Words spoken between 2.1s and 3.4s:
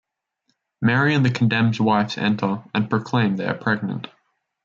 enter and proclaim